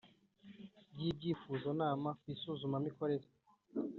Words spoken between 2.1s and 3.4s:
ku isuzumamikorere